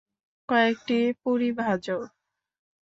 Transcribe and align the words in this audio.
কয়েকটা 0.49 0.99
পুরি 1.21 1.49
ভাজো। 1.57 1.97